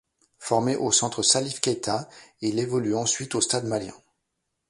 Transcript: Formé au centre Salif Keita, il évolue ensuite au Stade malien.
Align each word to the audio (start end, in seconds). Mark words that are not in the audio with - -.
Formé 0.39 0.75
au 0.75 0.91
centre 0.91 1.21
Salif 1.21 1.59
Keita, 1.61 2.09
il 2.41 2.57
évolue 2.57 2.95
ensuite 2.95 3.35
au 3.35 3.41
Stade 3.41 3.67
malien. 3.67 3.93